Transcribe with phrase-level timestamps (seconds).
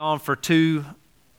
[0.00, 0.84] on for two,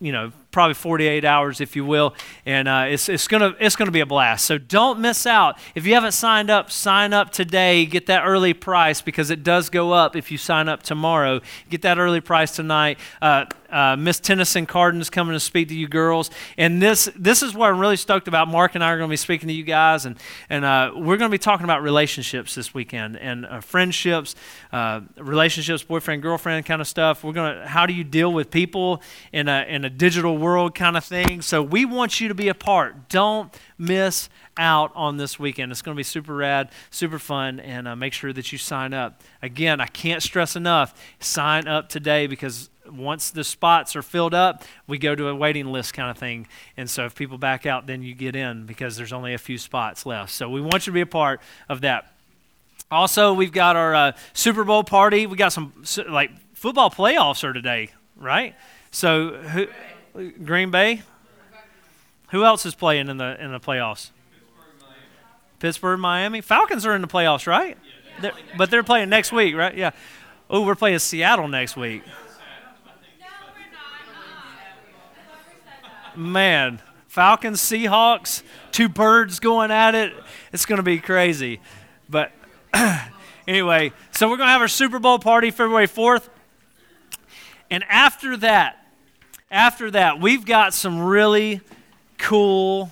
[0.02, 2.14] you know, probably 48 hours, if you will,
[2.46, 4.44] and uh, it's, it's gonna it's gonna be a blast.
[4.44, 5.58] So don't miss out.
[5.76, 7.86] If you haven't signed up, sign up today.
[7.86, 11.40] Get that early price because it does go up if you sign up tomorrow.
[11.70, 13.00] Get that early price tonight.
[13.22, 17.44] Uh, uh, Miss Tennyson Carden is coming to speak to you girls, and this this
[17.44, 18.48] is what I'm really stoked about.
[18.48, 20.18] Mark and I are going to be speaking to you guys, and
[20.50, 24.36] and uh, we're going to be talking about relationships this weekend and uh, friendships,
[24.72, 27.24] uh, relationships, boyfriend girlfriend kind of stuff.
[27.24, 29.02] We're going to how do you deal with people
[29.32, 31.42] in a in a digital world kind of thing.
[31.42, 33.10] So we want you to be a part.
[33.10, 35.72] Don't miss out on this weekend.
[35.72, 38.94] It's going to be super rad, super fun, and uh, make sure that you sign
[38.94, 39.24] up.
[39.42, 44.64] Again, I can't stress enough sign up today because once the spots are filled up,
[44.88, 46.48] we go to a waiting list kind of thing.
[46.78, 49.58] And so if people back out, then you get in because there's only a few
[49.58, 50.32] spots left.
[50.32, 52.12] So we want you to be a part of that.
[52.92, 55.28] Also, we've got our uh, Super Bowl party.
[55.28, 55.74] We got some
[56.08, 58.56] like football playoffs are today, right?
[58.92, 59.68] So who,
[60.44, 61.04] Green Bay.
[62.32, 64.12] Who else is playing in the in the playoffs?
[65.60, 66.42] Pittsburgh, Miami.
[66.42, 67.78] Falcons are in the playoffs, right?
[68.22, 69.76] They're, but they're playing next week, right?
[69.76, 69.92] Yeah.
[70.50, 72.04] Oh, we're playing Seattle next week.
[76.20, 80.14] Man, Falcons, Seahawks, two birds going at it.
[80.52, 81.60] It's going to be crazy.
[82.10, 82.32] But
[83.48, 86.30] anyway, so we're going to have our Super Bowl party February 4th.
[87.72, 88.86] And after that,
[89.50, 91.62] after that, we've got some really
[92.18, 92.92] cool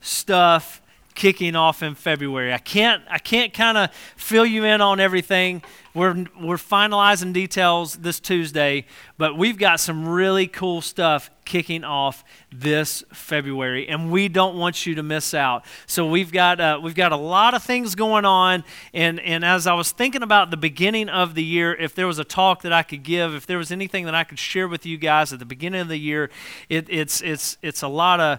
[0.00, 0.80] stuff
[1.18, 2.54] kicking off in February.
[2.54, 5.64] I can't I can't kind of fill you in on everything.
[5.92, 12.22] We're we're finalizing details this Tuesday, but we've got some really cool stuff kicking off
[12.52, 15.64] this February, and we don't want you to miss out.
[15.88, 18.62] So we've got uh, we've got a lot of things going on,
[18.94, 22.20] and and as I was thinking about the beginning of the year, if there was
[22.20, 24.86] a talk that I could give, if there was anything that I could share with
[24.86, 26.30] you guys at the beginning of the year,
[26.68, 28.38] it, it's it's it's a lot of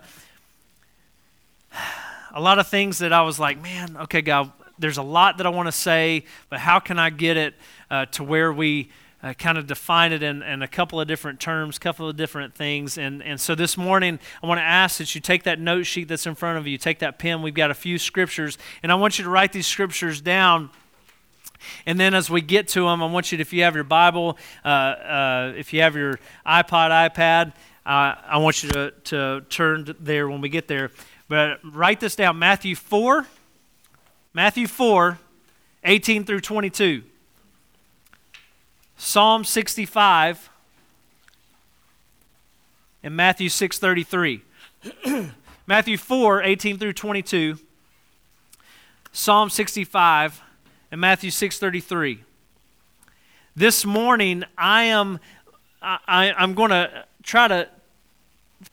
[2.34, 5.46] a lot of things that I was like, man, okay, God, there's a lot that
[5.46, 7.56] I want to say, but how can I get it
[7.90, 8.90] uh, to where we
[9.22, 12.56] uh, kind of define it in, in, a couple of different terms, couple of different
[12.56, 12.98] things.
[12.98, 16.08] And, and so this morning, I want to ask that you take that note sheet
[16.08, 17.42] that's in front of you, take that pen.
[17.42, 20.70] We've got a few scriptures, and I want you to write these scriptures down.
[21.86, 23.84] And then as we get to them, I want you to, if you have your
[23.84, 27.54] Bible, uh, uh if you have your iPod, iPad,
[27.86, 30.92] I want you to, to turn there when we get there.
[31.30, 33.26] But write this down Matthew 4,
[34.34, 35.20] Matthew 4,
[35.86, 37.04] 18 through 22.
[38.98, 40.50] Psalm 65
[43.02, 44.42] and Matthew 6:33.
[45.68, 47.60] Matthew 4, 18 through 22.
[49.12, 50.42] Psalm 65
[50.92, 52.20] and Matthew 6:33.
[53.56, 55.20] This morning I am
[55.82, 57.70] I, I'm going to try to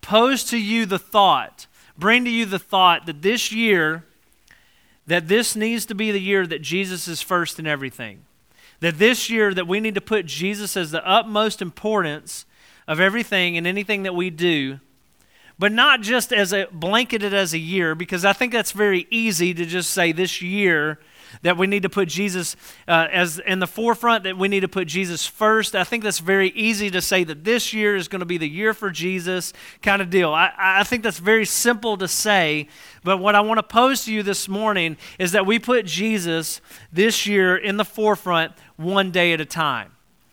[0.01, 1.67] pose to you the thought
[1.99, 4.05] bring to you the thought that this year,
[5.07, 8.25] that this needs to be the year that Jesus is first in everything.
[8.81, 12.45] That this year that we need to put Jesus as the utmost importance
[12.87, 14.81] of everything and anything that we do,
[15.59, 19.55] but not just as a blanketed as a year, because I think that's very easy
[19.55, 20.99] to just say this year
[21.43, 22.57] that we need to put Jesus
[22.89, 25.75] uh, as in the forefront, that we need to put Jesus first.
[25.75, 28.49] I think that's very easy to say that this year is going to be the
[28.49, 30.33] year for Jesus kind of deal.
[30.33, 32.69] I, I think that's very simple to say,
[33.05, 36.61] but what I want to pose to you this morning is that we put Jesus
[36.93, 39.93] this year in the forefront one day at a time.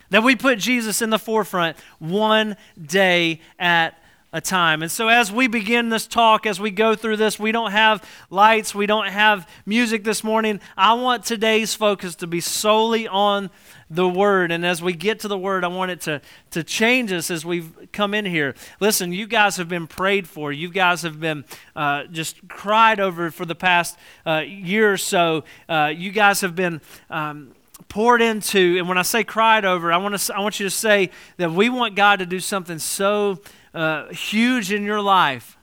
[0.10, 3.98] That we put Jesus in the forefront one day at
[4.34, 4.82] a time.
[4.82, 8.04] And so, as we begin this talk, as we go through this, we don't have
[8.32, 10.60] lights, we don't have music this morning.
[10.76, 13.52] I want today's focus to be solely on
[13.92, 14.52] the Word.
[14.52, 17.46] And as we get to the Word, I want it to, to change us as
[17.46, 18.56] we've come in here.
[18.80, 20.52] Listen, you guys have been prayed for.
[20.52, 21.46] You guys have been
[21.76, 25.44] uh, just cried over for the past uh, year or so.
[25.70, 26.82] Uh, you guys have been.
[27.12, 27.54] Um,
[27.90, 30.70] poured into and when i say cried over i want to i want you to
[30.70, 33.40] say that we want god to do something so
[33.74, 35.58] uh, huge in your life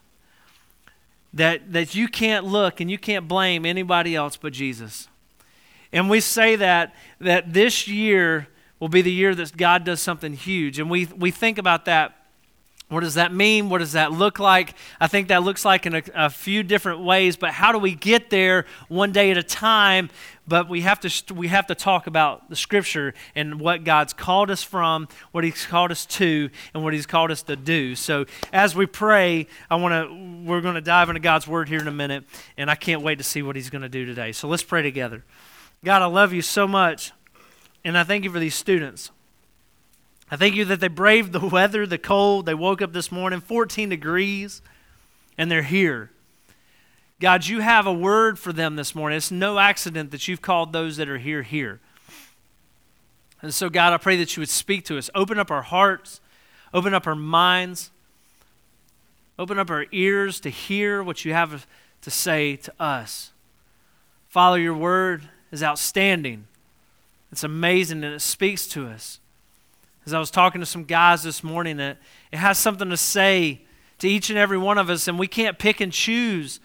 [1.33, 5.09] that, that you can't look and you can't blame anybody else but Jesus.
[5.93, 8.49] And we say that, that this year
[8.79, 10.79] will be the year that God does something huge.
[10.79, 12.21] And we, we think about that
[12.91, 13.69] what does that mean?
[13.69, 14.75] What does that look like?
[15.01, 17.95] I think that looks like in a, a, few different ways, but how do we
[17.95, 20.11] get there one day at a time?
[20.51, 24.51] But we have to we have to talk about the scripture and what God's called
[24.51, 27.95] us from, what he's called us to, and what he's called us to do.
[27.95, 31.79] So as we pray, I want to we're going to dive into God's word here
[31.79, 32.25] in a minute,
[32.57, 34.33] and I can't wait to see what he's going to do today.
[34.33, 35.25] So let's pray together.
[35.85, 37.13] God, I love you so much,
[37.85, 39.13] and I thank you for these students.
[40.33, 42.47] I thank you that they braved the weather, the cold.
[42.47, 44.63] They woke up this morning, 14 degrees,
[45.39, 46.11] and they're here.
[47.21, 49.19] God, you have a word for them this morning.
[49.19, 51.79] It's no accident that you've called those that are here here.
[53.43, 55.11] And so, God, I pray that you would speak to us.
[55.15, 56.21] Open up our hearts,
[56.73, 57.91] open up our minds,
[59.39, 61.67] open up our ears to hear what you have
[62.01, 63.33] to say to us.
[64.29, 66.47] Father, your word is outstanding.
[67.31, 69.21] It's amazing and it speaks to us.
[70.07, 71.99] As I was talking to some guys this morning, it,
[72.33, 73.61] it has something to say
[73.99, 76.61] to each and every one of us, and we can't pick and choose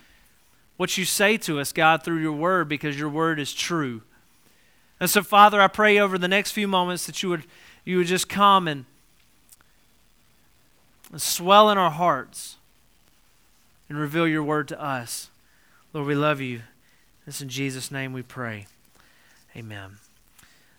[0.78, 4.02] what you say to us, God, through your word because your word is true.
[5.00, 7.44] And so, Father, I pray over the next few moments that you would,
[7.84, 8.86] you would just come and,
[11.12, 12.58] and swell in our hearts
[13.90, 15.30] and reveal your word to us.
[15.94, 16.62] Lord, we love you.
[17.28, 18.68] It's in Jesus' name we pray.
[19.56, 19.98] Amen.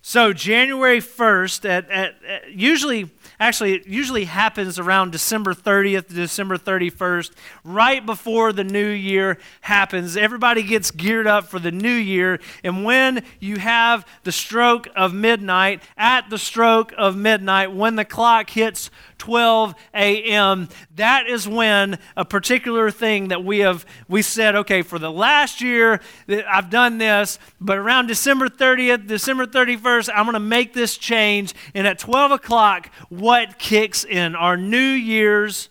[0.07, 3.09] So January 1st, at, at, at, usually,
[3.41, 7.31] actually, it usually happens around December 30th to December 31st,
[7.65, 10.15] right before the new year happens.
[10.15, 12.39] Everybody gets geared up for the new year.
[12.63, 18.05] And when you have the stroke of midnight, at the stroke of midnight, when the
[18.05, 20.69] clock hits 12 a.m.
[20.95, 25.61] That is when a particular thing that we have we said, okay, for the last
[25.61, 30.97] year I've done this, but around December 30th, December 31st, I'm going to make this
[30.97, 31.53] change.
[31.73, 34.35] And at 12 o'clock, what kicks in?
[34.35, 35.69] Our New Year's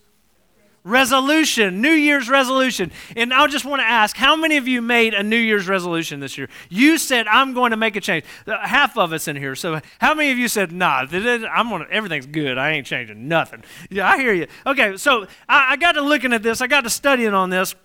[0.87, 2.91] resolution, New Year's resolution.
[3.15, 6.19] And I just want to ask how many of you made a New Year's resolution
[6.19, 6.49] this year?
[6.69, 8.25] You said, I'm going to make a change.
[8.45, 9.55] Uh, half of us in here.
[9.55, 12.57] So, how many of you said, nah, I'm going to, everything's good.
[12.57, 13.63] I ain't changing nothing?
[13.89, 14.47] Yeah, I hear you.
[14.65, 17.75] Okay, so I, I got to looking at this, I got to studying on this.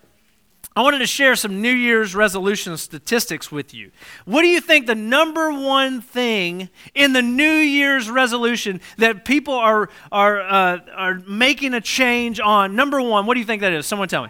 [0.75, 3.91] I wanted to share some New Year's resolution statistics with you.
[4.25, 9.53] What do you think the number one thing in the New Year's resolution that people
[9.53, 12.75] are, are, uh, are making a change on?
[12.75, 13.85] Number one, what do you think that is?
[13.85, 14.29] Someone tell me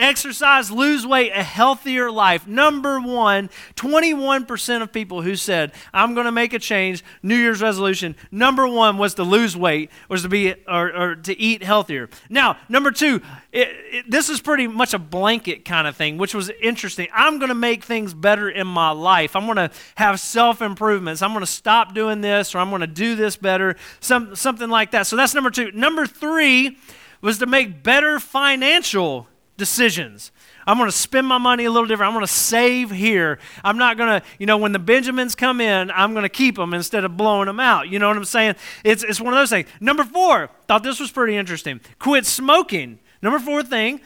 [0.00, 2.46] exercise, lose weight, a healthier life.
[2.46, 7.62] Number one, 21% of people who said, I'm going to make a change, New Year's
[7.62, 12.08] resolution, number one was to lose weight, was to be, or, or to eat healthier.
[12.28, 13.20] Now, number two,
[13.52, 17.08] it, it, this is pretty much a blanket kind of thing, which was interesting.
[17.14, 19.36] I'm going to make things better in my life.
[19.36, 21.22] I'm going to have self improvements.
[21.22, 24.70] I'm going to stop doing this, or I'm going to do this better, some, something
[24.70, 25.06] like that.
[25.06, 25.72] So that's number two.
[25.72, 26.78] Number three
[27.20, 29.28] was to make better financial
[29.60, 30.32] decisions.
[30.66, 32.08] I'm going to spend my money a little different.
[32.08, 33.38] I'm going to save here.
[33.62, 36.56] I'm not going to, you know, when the Benjamins come in, I'm going to keep
[36.56, 37.88] them instead of blowing them out.
[37.88, 38.56] You know what I'm saying?
[38.82, 39.68] It's, it's one of those things.
[39.80, 41.80] Number four, thought this was pretty interesting.
[41.98, 42.98] Quit smoking.
[43.22, 44.00] Number four thing,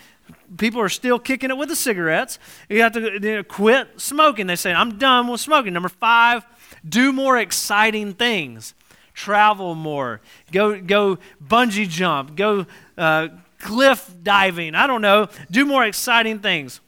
[0.58, 2.38] people are still kicking it with the cigarettes.
[2.68, 4.48] You have to you know, quit smoking.
[4.48, 5.72] They say, I'm done with smoking.
[5.72, 6.44] Number five,
[6.86, 8.74] do more exciting things.
[9.14, 10.20] Travel more.
[10.50, 12.34] Go, go bungee jump.
[12.34, 12.66] Go
[12.98, 13.28] uh,
[13.64, 14.76] cliff diving.
[14.76, 15.28] I don't know.
[15.50, 16.80] Do more exciting things.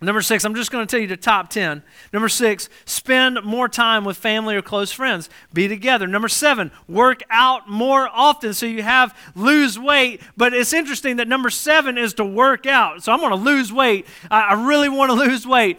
[0.00, 1.82] Number six, I'm just going to tell you the top 10.
[2.12, 5.30] Number six, spend more time with family or close friends.
[5.52, 6.08] Be together.
[6.08, 10.20] Number seven, work out more often so you have lose weight.
[10.36, 13.04] But it's interesting that number seven is to work out.
[13.04, 14.06] So I'm going to lose weight.
[14.28, 15.78] I, I really want to lose weight.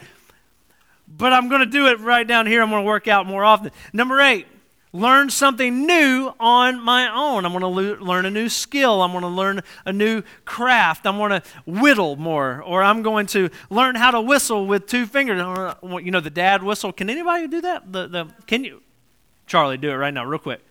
[1.05, 2.61] But I'm going to do it right down here.
[2.61, 3.71] I'm going to work out more often.
[3.91, 4.47] Number eight,
[4.93, 7.45] learn something new on my own.
[7.45, 9.01] I'm going to le- learn a new skill.
[9.01, 11.07] I'm going to learn a new craft.
[11.07, 15.05] I'm going to whittle more, or I'm going to learn how to whistle with two
[15.05, 15.39] fingers.
[15.83, 16.93] You know the dad whistle.
[16.93, 17.91] Can anybody do that?
[17.91, 18.81] The, the can you,
[19.47, 20.61] Charlie, do it right now, real quick.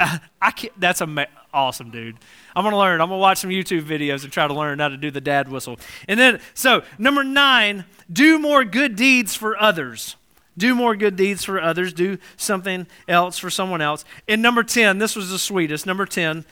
[0.00, 2.16] I can't, that's ama- awesome, dude.
[2.56, 3.00] I'm going to learn.
[3.00, 5.20] I'm going to watch some YouTube videos and try to learn how to do the
[5.20, 5.78] dad whistle.
[6.08, 10.16] And then, so number nine, do more good deeds for others.
[10.60, 11.94] Do more good deeds for others.
[11.94, 14.04] Do something else for someone else.
[14.28, 15.86] And number 10, this was the sweetest.
[15.86, 16.44] Number 10,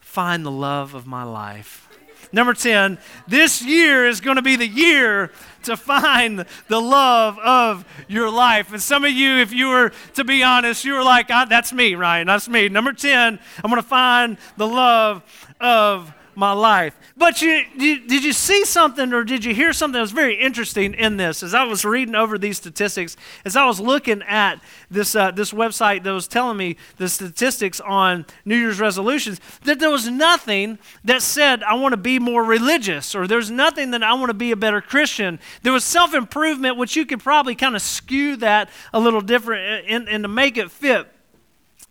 [0.00, 1.86] find the love of my life.
[2.32, 2.96] Number 10,
[3.28, 5.30] this year is going to be the year
[5.64, 8.72] to find the love of your life.
[8.72, 11.72] And some of you, if you were to be honest, you were like, ah, that's
[11.72, 12.68] me, Ryan, that's me.
[12.68, 15.22] Number 10, I'm going to find the love
[15.60, 16.96] of my life.
[17.16, 20.34] But you, you, did you see something or did you hear something that was very
[20.34, 21.42] interesting in this?
[21.42, 24.60] As I was reading over these statistics, as I was looking at
[24.90, 29.78] this, uh, this website that was telling me the statistics on New Year's resolutions, that
[29.78, 34.02] there was nothing that said, I want to be more religious, or there's nothing that
[34.02, 35.38] I want to be a better Christian.
[35.62, 39.86] There was self improvement, which you could probably kind of skew that a little different
[39.88, 41.06] and, and to make it fit.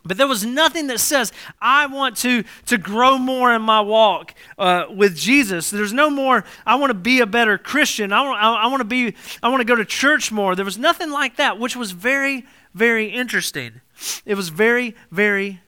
[0.04, 1.30] But there was nothing that says,
[1.60, 5.70] I want to, to grow more in my walk uh, with Jesus.
[5.70, 8.12] There's no more, I want to be a better Christian.
[8.12, 10.56] I want, I, I want to be, I want to go to church more.
[10.56, 13.82] There was nothing like that, which was very, very interesting.
[14.24, 15.60] It was very, very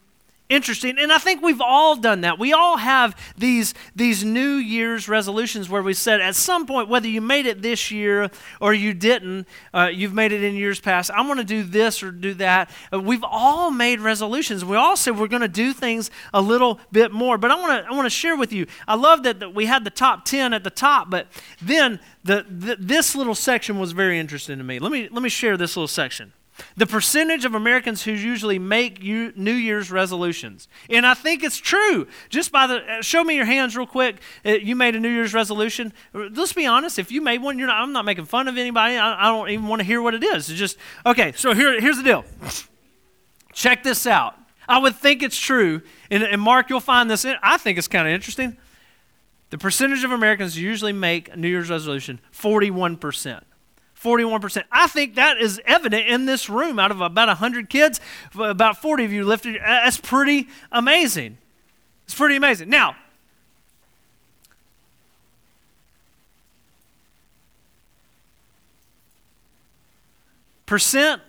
[0.53, 0.99] interesting.
[0.99, 2.39] And I think we've all done that.
[2.39, 7.09] We all have these, these New Year's resolutions where we said at some point, whether
[7.09, 8.31] you made it this year
[8.61, 12.03] or you didn't, uh, you've made it in years past, I'm going to do this
[12.03, 12.71] or do that.
[12.93, 14.65] Uh, we've all made resolutions.
[14.65, 17.39] We all said we're going to do things a little bit more.
[17.39, 18.67] But I want to I want to share with you.
[18.87, 21.27] I love that, that we had the top 10 at the top, but
[21.61, 24.79] then the, the, this little section was very interesting to me.
[24.79, 26.33] Let me, let me share this little section
[26.77, 30.69] the percentage of Americans who usually make New Year's resolutions.
[30.91, 32.07] And I think it's true.
[32.29, 34.21] Just by the, uh, show me your hands real quick.
[34.45, 35.93] Uh, you made a New Year's resolution.
[36.13, 36.99] Let's be honest.
[36.99, 38.97] If you made one, you're not, I'm not making fun of anybody.
[38.97, 40.51] I, I don't even want to hear what it is.
[40.51, 42.25] It's just, okay, so here, here's the deal.
[43.53, 44.37] Check this out.
[44.69, 45.83] I would think it's true.
[46.11, 48.57] And, and Mark, you'll find this, I think it's kind of interesting.
[49.51, 53.43] The percentage of Americans usually make a New Year's resolution 41%.
[54.03, 54.65] 41%.
[54.73, 56.79] I think that is evident in this room.
[56.79, 58.01] Out of about 100 kids,
[58.35, 59.61] about 40 of you lifted.
[59.61, 61.39] That's pretty amazing.
[62.05, 62.69] It's pretty amazing.
[62.69, 62.97] Now,
[70.67, 71.23] percent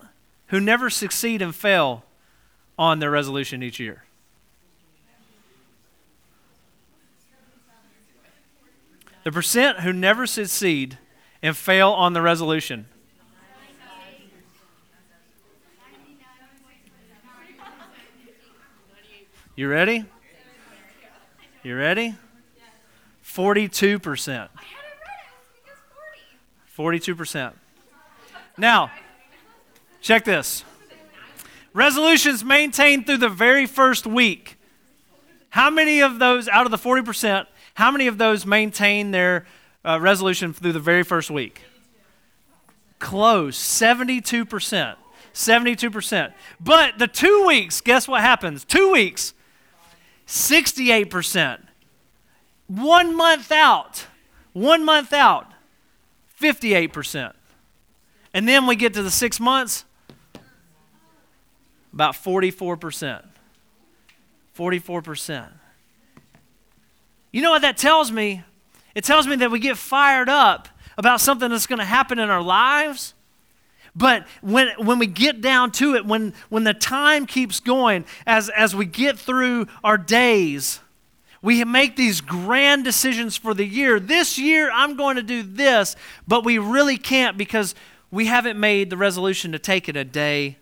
[0.48, 2.04] who never succeed and fail
[2.78, 4.04] on their resolution each year.
[9.24, 10.98] The percent who never succeed
[11.44, 12.88] and fail on the resolution?
[19.56, 20.06] You ready?
[21.62, 22.16] You ready?
[23.24, 24.50] 42%.
[26.76, 27.54] 42%.
[28.58, 28.92] Now,
[30.02, 30.64] check this.
[31.74, 34.58] Resolutions maintained through the very first week.
[35.50, 37.46] How many of those, out of the 40%,
[37.76, 39.46] how many of those maintain their
[39.86, 41.62] uh, resolution through the very first week?
[43.00, 44.96] Close, 72%.
[45.34, 46.34] 72%.
[46.60, 48.64] But the two weeks, guess what happens?
[48.64, 49.34] Two weeks,
[50.28, 51.60] 68%.
[52.68, 54.08] One month out,
[54.54, 55.52] one month out,
[56.40, 57.34] 58%.
[58.34, 59.86] And then we get to the six months,
[61.92, 63.26] about 44%.
[64.58, 65.50] 44%.
[67.32, 68.44] You know what that tells me?
[68.96, 72.30] It tells me that we get fired up about something that's going to happen in
[72.30, 73.14] our lives.
[73.96, 78.50] But when, when we get down to it, when, when the time keeps going, as,
[78.50, 80.80] as we get through our days,
[81.42, 84.00] we make these grand decisions for the year.
[84.00, 85.96] This year, I'm going to do this,
[86.28, 87.76] but we really can't because
[88.10, 90.58] we haven't made the resolution to take it a day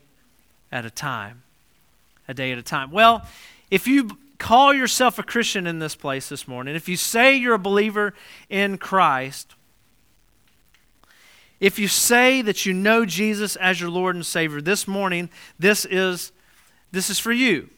[0.72, 1.44] at a time.
[2.28, 2.92] A day at a time.
[2.92, 3.26] Well,
[3.70, 7.54] if you call yourself a Christian in this place this morning, if you say you're
[7.54, 8.16] a believer
[8.50, 9.54] in Christ,
[11.60, 15.30] if you say that you know Jesus as your Lord and Savior this morning,
[15.60, 16.32] this is
[16.92, 17.70] this is for you.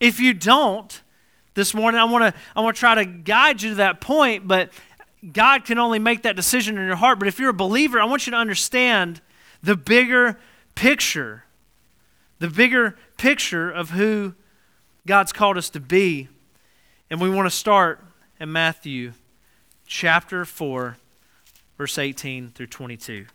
[0.00, 1.02] If you don't,
[1.54, 4.48] this morning I want to I want to try to guide you to that point,
[4.48, 4.70] but
[5.30, 7.18] God can only make that decision in your heart.
[7.18, 9.20] But if you're a believer, I want you to understand
[9.62, 10.40] the bigger
[10.74, 11.44] picture.
[12.38, 14.34] The bigger picture of who
[15.06, 16.28] God's called us to be.
[17.10, 18.00] And we want to start
[18.38, 19.12] in Matthew
[19.86, 20.96] chapter 4,
[21.76, 23.26] verse 18 through 22.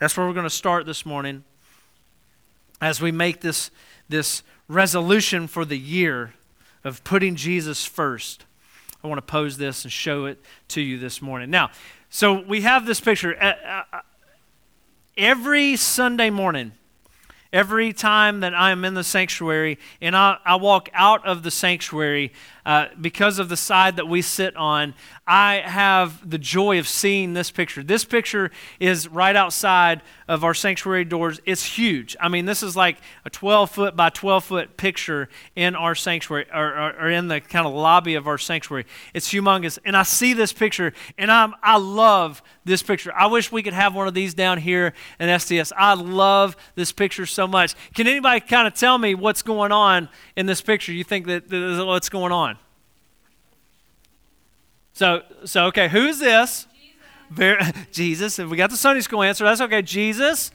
[0.00, 1.44] That's where we're going to start this morning
[2.80, 3.70] as we make this,
[4.08, 6.34] this resolution for the year
[6.82, 8.44] of putting Jesus first.
[9.02, 11.50] I want to pose this and show it to you this morning.
[11.50, 11.70] Now,
[12.08, 13.36] so we have this picture.
[13.40, 14.00] Uh, uh, uh,
[15.18, 16.72] every Sunday morning,
[17.54, 21.52] every time that I am in the sanctuary and I, I walk out of the
[21.52, 22.32] sanctuary,
[22.66, 24.94] uh, because of the side that we sit on,
[25.26, 27.82] I have the joy of seeing this picture.
[27.82, 31.40] This picture is right outside of our sanctuary doors.
[31.44, 32.16] It's huge.
[32.20, 36.46] I mean, this is like a 12 foot by 12 foot picture in our sanctuary
[36.52, 38.86] or, or, or in the kind of lobby of our sanctuary.
[39.12, 39.78] It's humongous.
[39.84, 43.12] And I see this picture and I'm, I love this picture.
[43.14, 45.72] I wish we could have one of these down here in STS.
[45.76, 47.74] I love this picture so much.
[47.94, 50.92] Can anybody kind of tell me what's going on in this picture?
[50.92, 52.53] You think that, that what's going on?
[54.94, 56.66] So, so okay, who's this?
[57.36, 57.72] Jesus.
[57.92, 58.38] Jesus.
[58.38, 59.44] And we got the Sunday school answer.
[59.44, 59.82] That's okay.
[59.82, 60.50] Jesus.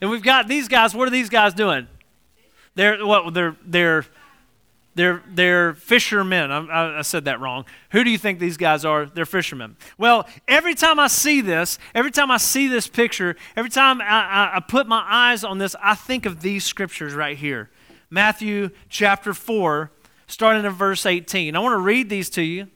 [0.00, 0.94] And we've got these guys.
[0.94, 1.86] What are these guys doing?
[2.74, 3.32] They're what?
[3.32, 4.04] They're they're
[4.94, 6.50] they're they're fishermen.
[6.50, 7.64] I, I, said that wrong.
[7.90, 9.06] Who do you think these guys are?
[9.06, 9.76] They're fishermen.
[9.98, 14.04] Well, every time I see this, every time I see this picture, every time I,
[14.04, 17.70] I, I put my eyes on this, I think of these scriptures right here.
[18.10, 19.92] Matthew chapter four,
[20.26, 21.56] starting in verse eighteen.
[21.56, 22.68] I want to read these to you.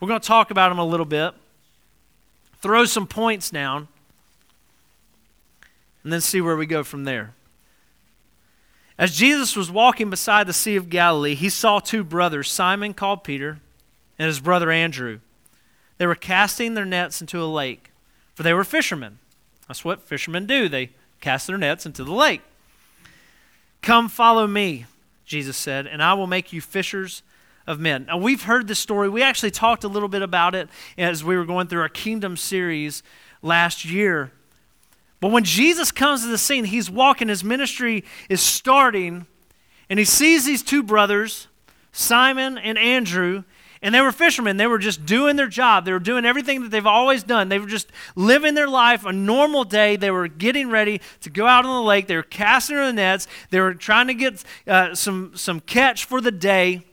[0.00, 1.34] We're going to talk about them a little bit,
[2.60, 3.88] throw some points down,
[6.02, 7.32] and then see where we go from there.
[8.98, 13.24] As Jesus was walking beside the Sea of Galilee, he saw two brothers, Simon called
[13.24, 13.58] Peter
[14.18, 15.20] and his brother Andrew.
[15.98, 17.90] They were casting their nets into a lake,
[18.34, 19.18] for they were fishermen.
[19.68, 20.68] That's what fishermen do.
[20.68, 22.42] They cast their nets into the lake.
[23.82, 24.86] Come follow me,
[25.24, 27.22] Jesus said, and I will make you fishers
[27.66, 28.06] of men.
[28.06, 29.08] Now, we've heard this story.
[29.08, 32.36] We actually talked a little bit about it as we were going through our Kingdom
[32.36, 33.02] series
[33.42, 34.32] last year.
[35.20, 39.26] But when Jesus comes to the scene, he's walking, his ministry is starting,
[39.88, 41.48] and he sees these two brothers,
[41.92, 43.44] Simon and Andrew,
[43.82, 44.56] and they were fishermen.
[44.56, 45.84] They were just doing their job.
[45.84, 47.48] They were doing everything that they've always done.
[47.48, 49.96] They were just living their life a normal day.
[49.96, 52.06] They were getting ready to go out on the lake.
[52.06, 53.28] They were casting their nets.
[53.50, 56.84] They were trying to get uh, some, some catch for the day.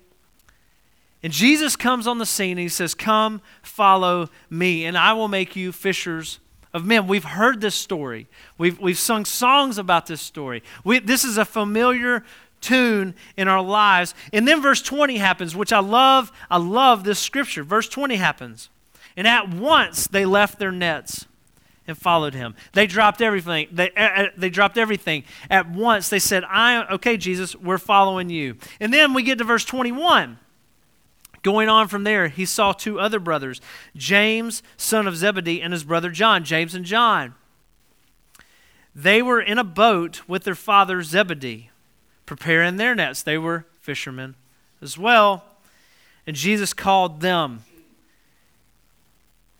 [1.24, 5.30] And Jesus comes on the scene and he says, Come, follow me, and I will
[5.30, 6.40] make you fishers
[6.74, 7.08] of men.
[7.08, 8.28] We've heard this story.
[8.58, 10.64] We've, we've sung songs about this story.
[10.84, 12.26] We, this is a familiar
[12.60, 14.14] tune in our lives.
[14.34, 16.32] And then verse 20 happens, which I love.
[16.50, 17.64] I love this scripture.
[17.64, 18.70] Verse 20 happens.
[19.16, 21.26] And at once they left their nets
[21.88, 22.56] and followed him.
[22.72, 23.68] They dropped everything.
[23.72, 25.24] They, uh, they dropped everything.
[25.50, 28.56] At once they said, I, okay, Jesus, we're following you.
[28.80, 30.40] And then we get to verse 21.
[31.44, 33.60] Going on from there, he saw two other brothers,
[33.96, 37.36] James, son of Zebedee, and his brother John, James and John.
[38.96, 41.70] They were in a boat with their father Zebedee,
[42.26, 43.22] preparing their nets.
[43.22, 44.36] They were fishermen
[44.82, 45.44] as well.
[46.26, 47.64] And Jesus called them.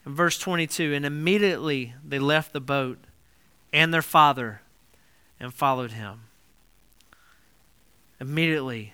[0.06, 2.98] In verse 22, and immediately they left the boat
[3.74, 4.62] and their father
[5.40, 6.22] and followed him.
[8.22, 8.94] Immediately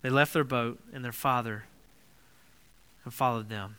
[0.00, 1.64] they left their boat and their father
[3.10, 3.76] followed them.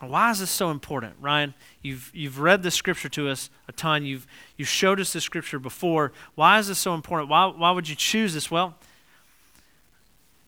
[0.00, 1.14] Why is this so important?
[1.20, 4.06] Ryan, you've, you've read the scripture to us a ton.
[4.06, 6.12] You've, you've showed us the scripture before.
[6.34, 7.28] Why is this so important?
[7.28, 8.50] Why, why would you choose this?
[8.50, 8.76] Well,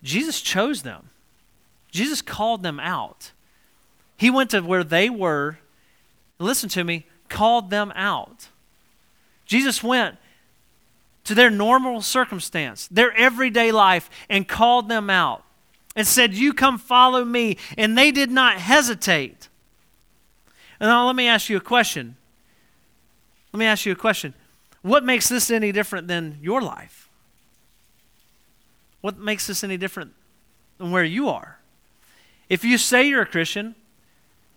[0.02, 1.10] Jesus chose them,
[1.90, 3.32] Jesus called them out.
[4.16, 5.58] He went to where they were,
[6.38, 8.48] listen to me, called them out.
[9.46, 10.16] Jesus went
[11.24, 15.44] to their normal circumstance, their everyday life, and called them out
[15.94, 17.56] and said, You come follow me.
[17.76, 19.48] And they did not hesitate.
[20.80, 22.16] And now let me ask you a question.
[23.52, 24.34] Let me ask you a question.
[24.82, 27.08] What makes this any different than your life?
[29.00, 30.12] What makes this any different
[30.78, 31.58] than where you are?
[32.48, 33.74] If you say you're a Christian,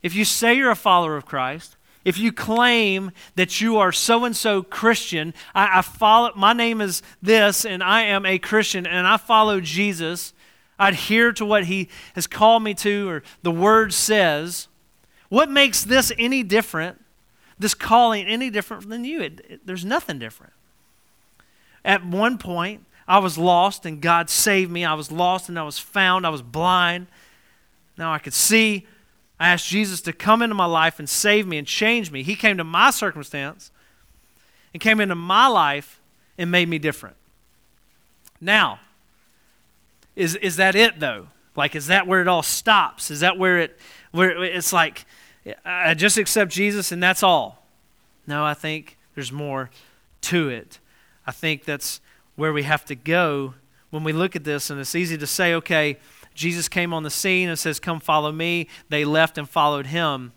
[0.02, 4.24] if you say you're a follower of Christ, if you claim that you are so
[4.24, 8.86] and so Christian, I, I, follow, my name is this, and I am a Christian,
[8.86, 10.34] and I follow Jesus,
[10.80, 14.68] adhere to what He has called me to or the Word says.
[15.30, 17.04] What makes this any different,
[17.58, 19.22] this calling any different than you?
[19.22, 20.54] It, it, there's nothing different.
[21.84, 24.84] At one point, I was lost and God saved me.
[24.84, 26.26] I was lost and I was found.
[26.26, 27.08] I was blind.
[27.98, 28.88] Now I could see.
[29.40, 32.24] I asked Jesus to come into my life and save me and change me.
[32.24, 33.72] He came to my circumstance
[34.74, 36.00] and came into my life
[36.38, 37.16] and made me different.
[38.42, 38.80] Now,
[40.16, 41.28] is, is that it, though?
[41.56, 43.10] Like, is that where it all stops?
[43.12, 43.80] Is that where it,
[44.12, 45.06] where it's like,
[45.64, 47.66] I just accept Jesus and that's all?
[48.28, 49.70] No, I think there's more
[50.22, 50.80] to it.
[51.26, 52.02] I think that's
[52.36, 53.54] where we have to go
[53.90, 55.98] when we look at this, and it's easy to say, okay,
[56.36, 58.68] Jesus came on the scene and says, Come follow me.
[58.90, 60.34] They left and followed him.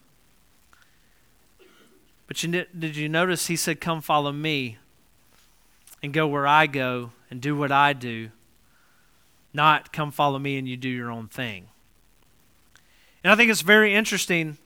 [2.29, 4.79] But you, did you notice he said, Come follow me
[6.03, 8.31] and go where I go and do what I do?
[9.59, 11.67] Not come follow me and you do your own thing.
[13.25, 14.57] And I think it's very interesting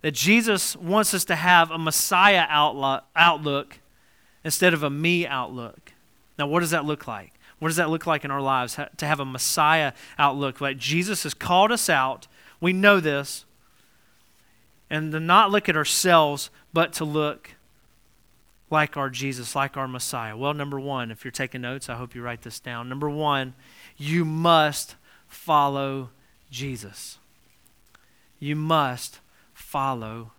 [0.00, 3.80] that Jesus wants us to have a Messiah outlook
[4.42, 5.92] instead of a me outlook.
[6.38, 7.34] Now, what does that look like?
[7.58, 10.62] What does that look like in our lives to have a Messiah outlook?
[10.62, 12.26] Like Jesus has called us out.
[12.62, 13.44] We know this.
[14.88, 17.56] And to not look at ourselves, but to look
[18.70, 20.34] like our Jesus, like our Messiah.
[20.34, 22.88] Well, number one, if you're taking notes, I hope you write this down.
[22.88, 23.52] Number one
[24.00, 24.96] you must
[25.28, 26.08] follow
[26.50, 27.18] Jesus.
[28.38, 29.20] You must
[29.52, 30.32] follow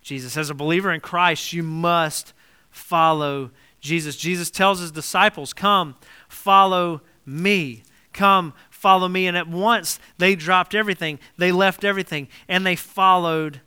[0.00, 0.36] Jesus.
[0.36, 2.32] As a believer in Christ, you must
[2.70, 4.14] follow Jesus.
[4.14, 5.96] Jesus tells his disciples, Come,
[6.28, 7.82] follow me.
[8.12, 9.26] Come, follow me.
[9.26, 13.60] And at once they dropped everything, they left everything, and they followed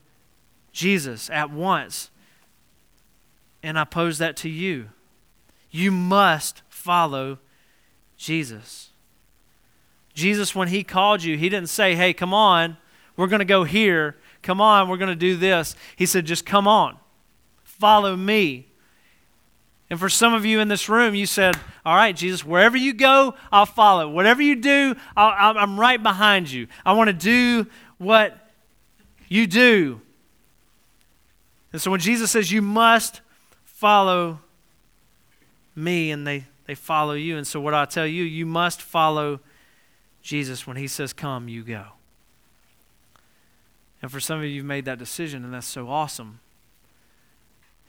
[0.71, 2.11] Jesus at once.
[3.61, 4.87] And I pose that to you.
[5.69, 7.39] You must follow
[8.15, 8.86] Jesus.
[10.17, 12.75] Jesus, when he called you, he didn't say, hey, come on,
[13.15, 14.15] we're going to go here.
[14.41, 15.75] Come on, we're going to do this.
[15.95, 16.97] He said, just come on,
[17.63, 18.67] follow me.
[19.91, 22.91] And for some of you in this room, you said, All right, Jesus, wherever you
[22.93, 24.09] go, I'll follow.
[24.09, 26.67] Whatever you do, i am right behind you.
[26.85, 28.37] I want to do what
[29.29, 30.01] you do.
[31.71, 33.21] And so when Jesus says, You must
[33.63, 34.41] follow
[35.73, 37.37] me, and they, they follow you.
[37.37, 39.39] And so what I tell you, you must follow
[40.27, 40.67] Jesus.
[40.67, 41.85] When he says, Come, you go.
[44.01, 46.39] And for some of you, you've made that decision, and that's so awesome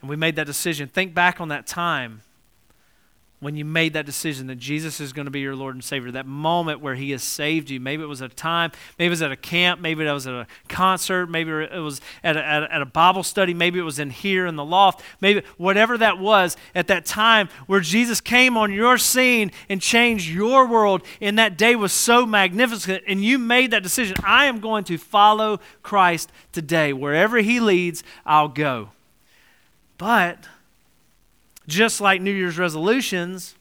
[0.00, 2.22] and we made that decision, think back on that time
[3.40, 6.10] when you made that decision that Jesus is going to be your Lord and Savior,
[6.10, 7.78] that moment where He has saved you.
[7.78, 10.26] Maybe it was at a time, maybe it was at a camp, maybe it was
[10.26, 13.78] at a concert, maybe it was at a, at a, at a Bible study, maybe
[13.78, 17.80] it was in here in the loft, maybe whatever that was at that time where
[17.80, 23.04] Jesus came on your scene and changed your world, and that day was so magnificent,
[23.06, 24.16] and you made that decision.
[24.24, 26.92] I am going to follow Christ today.
[26.92, 28.90] Wherever He leads, I'll go.
[29.96, 30.46] But
[31.68, 33.54] just like New Year's resolutions,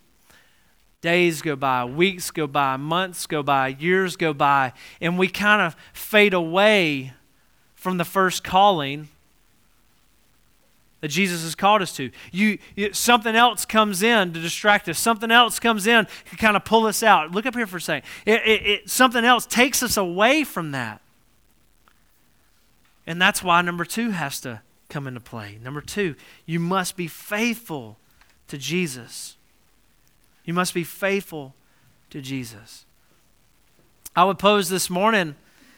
[1.02, 5.62] days go by, weeks go by, months go by, years go by, and we kind
[5.62, 7.14] of fade away
[7.76, 9.10] from the first calling
[11.02, 12.10] that Jesus has called us to.
[12.32, 14.98] You, you, something else comes in to distract us.
[14.98, 17.32] Something else comes in to kind of pull us out.
[17.32, 18.10] Look up here for a second.
[18.26, 21.02] It, it, it, something else takes us away from that.
[23.06, 25.58] And that's why number two has to come into play.
[25.62, 27.98] Number two, you must be faithful
[28.48, 29.36] to Jesus.
[30.46, 31.54] You must be faithful
[32.10, 32.86] to Jesus.
[34.16, 35.36] I would pose this morning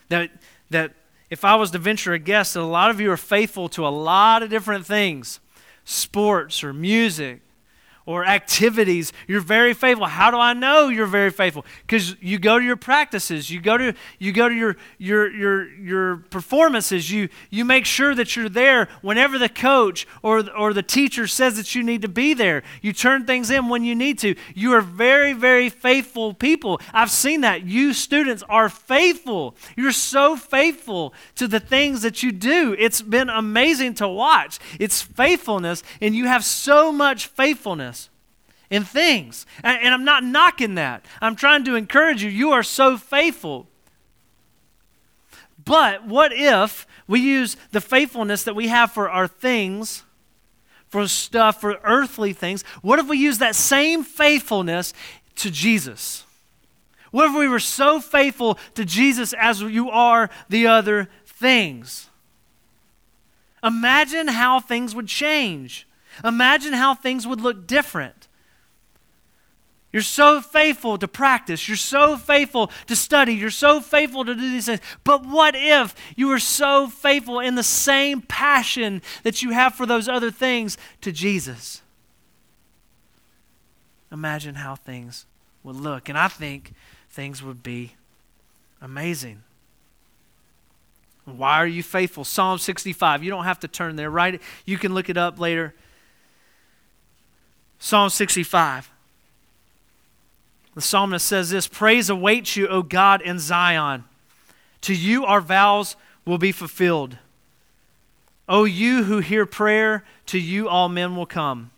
[0.10, 0.32] that,
[0.70, 0.94] that
[1.30, 3.86] if I was to venture a guess, that a lot of you are faithful to
[3.86, 5.40] a lot of different things
[5.86, 7.42] sports or music
[8.10, 10.08] or activities, you're very faithful.
[10.08, 11.64] How do I know you're very faithful?
[11.86, 15.70] Because you go to your practices, you go to you go to your your your
[15.76, 17.12] your performances.
[17.12, 21.56] You you make sure that you're there whenever the coach or or the teacher says
[21.58, 22.64] that you need to be there.
[22.82, 24.34] You turn things in when you need to.
[24.56, 26.82] You are very very faithful people.
[26.92, 27.64] I've seen that.
[27.68, 29.56] You students are faithful.
[29.78, 32.76] You're so faithful to the things that you do.
[32.80, 34.58] It's been amazing to watch.
[34.80, 37.99] It's faithfulness, and you have so much faithfulness
[38.70, 39.46] in things.
[39.64, 41.06] And, and I'm not knocking that.
[41.22, 42.30] I'm trying to encourage you.
[42.30, 43.68] You are so faithful.
[45.66, 50.04] But what if we use the faithfulness that we have for our things,
[50.88, 52.64] for stuff, for earthly things?
[52.82, 54.94] What if we use that same faithfulness
[55.36, 56.24] to Jesus?
[57.12, 62.10] What if we were so faithful to Jesus as you are the other things?
[63.64, 65.88] Imagine how things would change.
[66.24, 68.19] Imagine how things would look different.
[69.92, 71.68] You're so faithful to practice.
[71.68, 73.34] You're so faithful to study.
[73.34, 74.82] You're so faithful to do these things.
[75.04, 79.88] But what if you were so faithful in the same passion that you have for
[79.88, 81.82] those other things to Jesus?
[84.12, 85.26] Imagine how things
[85.64, 86.08] would look.
[86.08, 86.74] And I think
[87.10, 87.94] things would be
[88.82, 89.42] amazing.
[91.26, 92.24] Why are you faithful?
[92.24, 93.24] Psalm 65.
[93.24, 94.40] You don't have to turn there, right?
[94.66, 95.74] You can look it up later.
[97.80, 98.92] Psalm 65.
[100.80, 104.06] The psalmist says this Praise awaits you, O God, in Zion.
[104.80, 107.18] To you our vows will be fulfilled.
[108.48, 111.72] O you who hear prayer, to you all men will come.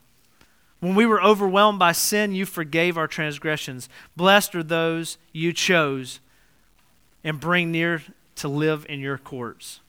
[0.82, 3.90] When we were overwhelmed by sin, you forgave our transgressions.
[4.16, 6.20] Blessed are those you chose
[7.24, 8.04] and bring near
[8.36, 9.80] to live in your courts.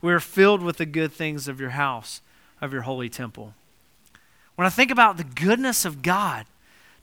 [0.00, 2.22] We are filled with the good things of your house,
[2.62, 3.52] of your holy temple.
[4.54, 6.46] When I think about the goodness of God,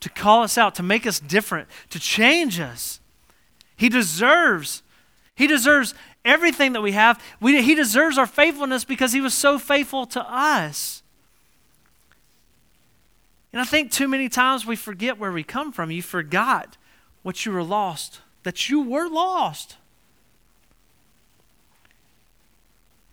[0.02, 3.00] to call us out, to make us different, to change us.
[3.78, 4.84] He deserves,
[5.36, 5.94] he deserves
[6.26, 7.24] everything that we have.
[7.40, 11.02] We, he deserves our faithfulness because he was so faithful to us.
[13.54, 15.92] And I think too many times we forget where we come from.
[15.92, 16.78] You forgot
[17.24, 19.78] what you were lost, that you were lost.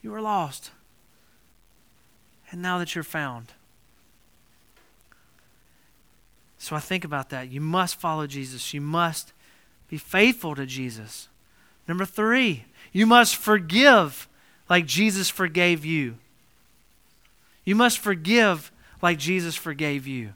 [0.03, 0.71] You were lost.
[2.51, 3.53] And now that you're found,
[6.59, 7.51] so I think about that.
[7.51, 8.75] You must follow Jesus.
[8.75, 9.33] You must
[9.89, 11.29] be faithful to Jesus.
[11.87, 14.29] Number three, you must forgive
[14.69, 16.17] like Jesus forgave you.
[17.65, 20.35] You must forgive like Jesus forgave you.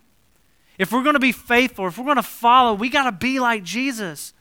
[0.78, 3.38] If we're going to be faithful, if we're going to follow, we got to be
[3.38, 4.32] like Jesus.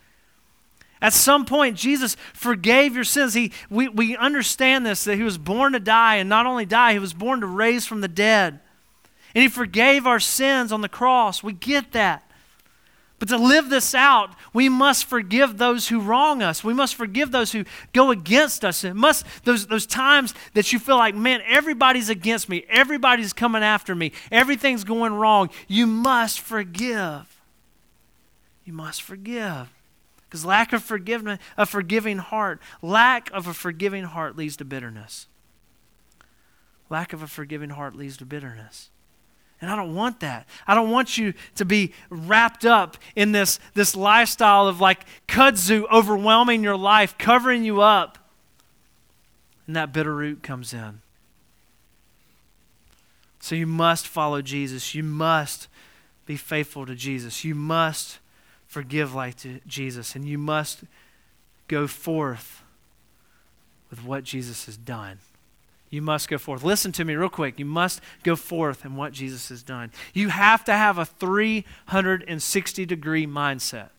[1.01, 3.33] At some point, Jesus forgave your sins.
[3.33, 6.93] He, we, we understand this that He was born to die, and not only die,
[6.93, 8.59] He was born to raise from the dead.
[9.33, 11.43] And He forgave our sins on the cross.
[11.43, 12.23] We get that.
[13.21, 16.63] But to live this out, we must forgive those who wrong us.
[16.63, 18.83] We must forgive those who go against us.
[18.83, 23.61] It must those those times that you feel like, man, everybody's against me, everybody's coming
[23.61, 25.51] after me, everything's going wrong.
[25.67, 27.39] You must forgive.
[28.65, 29.69] You must forgive.
[30.27, 35.27] Because lack of forgiveness, a forgiving heart, lack of a forgiving heart leads to bitterness.
[36.89, 38.89] Lack of a forgiving heart leads to bitterness.
[39.61, 40.47] And I don't want that.
[40.65, 45.85] I don't want you to be wrapped up in this, this lifestyle of like kudzu
[45.91, 48.17] overwhelming your life, covering you up.
[49.67, 51.01] And that bitter root comes in.
[53.39, 54.95] So you must follow Jesus.
[54.95, 55.67] You must
[56.25, 57.43] be faithful to Jesus.
[57.43, 58.19] You must
[58.65, 59.35] forgive like
[59.67, 60.15] Jesus.
[60.15, 60.83] And you must
[61.67, 62.63] go forth
[63.91, 65.19] with what Jesus has done.
[65.91, 66.63] You must go forth.
[66.63, 67.59] Listen to me real quick.
[67.59, 69.91] You must go forth in what Jesus has done.
[70.13, 73.89] You have to have a 360 degree mindset.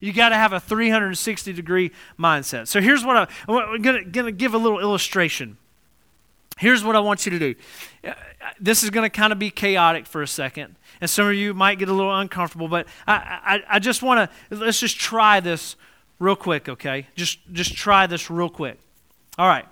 [0.00, 2.68] You got to have a 360 degree mindset.
[2.68, 5.58] So here's what I, I'm going to give a little illustration.
[6.58, 7.54] Here's what I want you to do.
[8.58, 11.54] This is going to kind of be chaotic for a second, and some of you
[11.54, 15.40] might get a little uncomfortable, but I, I, I just want to, let's just try
[15.40, 15.76] this
[16.18, 17.06] real quick, okay?
[17.14, 18.78] Just, just try this real quick.
[19.38, 19.64] All right.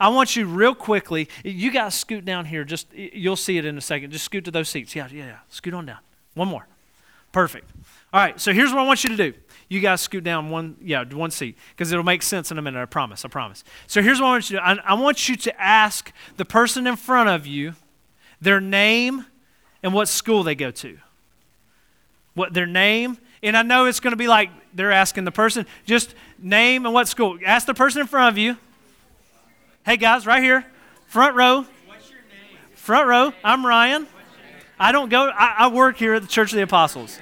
[0.00, 2.64] I want you real quickly, you guys scoot down here.
[2.64, 4.10] Just you'll see it in a second.
[4.10, 4.96] Just scoot to those seats.
[4.96, 5.38] Yeah, yeah, yeah.
[5.50, 5.98] Scoot on down.
[6.34, 6.66] One more.
[7.32, 7.70] Perfect.
[8.12, 9.34] All right, so here's what I want you to do.
[9.68, 12.80] You guys scoot down one, yeah, one seat, because it'll make sense in a minute,
[12.80, 13.62] I promise, I promise.
[13.86, 14.80] So here's what I want you to do.
[14.82, 17.74] I, I want you to ask the person in front of you
[18.40, 19.26] their name
[19.82, 20.98] and what school they go to.
[22.34, 25.66] What their name, and I know it's going to be like they're asking the person,
[25.84, 27.38] just name and what school.
[27.46, 28.56] Ask the person in front of you
[29.84, 30.66] Hey guys, right here,
[31.06, 31.62] front row.
[31.86, 32.58] What's your name?
[32.74, 33.32] Front row.
[33.42, 34.06] I'm Ryan.
[34.78, 35.30] I don't go.
[35.30, 37.18] I, I, work here at the Church of the Apostles.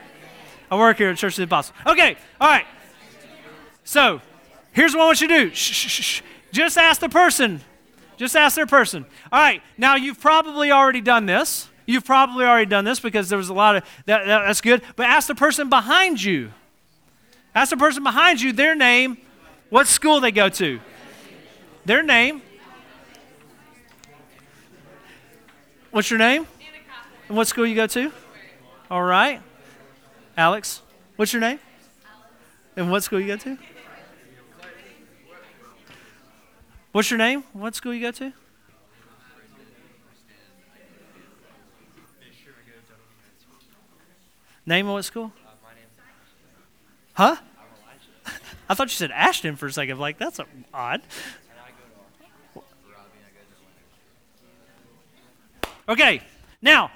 [0.69, 1.77] I work here at Church of the Apostles.
[1.87, 2.17] Okay.
[2.41, 2.67] All right.
[3.85, 4.21] So,
[4.73, 5.55] here's what I want you to do.
[5.55, 6.23] Shh, shh, shh.
[6.51, 7.61] Just ask the person.
[8.17, 9.07] Just ask their person.
[9.31, 9.63] All right.
[9.77, 11.69] Now you've probably already done this.
[11.87, 14.83] You've probably already done this because there was a lot of that, that, that's good.
[14.97, 16.51] But ask the person behind you.
[17.55, 19.17] Ask the person behind you their name,
[19.71, 20.81] what school they go to.
[21.85, 22.43] Their name,
[25.91, 26.47] What's your name?
[27.29, 28.13] And what school you go to?
[28.91, 29.41] All right.
[30.37, 30.83] Alex,
[31.17, 31.59] what's your name?
[32.77, 33.59] And what school you go to?
[36.93, 37.45] What's your name?
[37.53, 38.33] What school you go to?
[44.65, 45.33] Name of what school?
[47.15, 47.37] Huh?
[48.69, 49.99] I thought you said Ashton for a second.
[49.99, 50.39] Like that's
[50.75, 51.01] odd.
[55.89, 56.21] Okay,
[56.61, 56.91] now,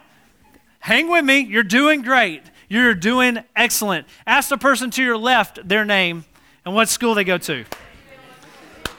[0.79, 1.41] hang with me.
[1.41, 2.43] You're doing great.
[2.69, 4.07] You're doing excellent.
[4.27, 6.27] Ask the person to your left their name
[6.65, 7.65] and what school they go to.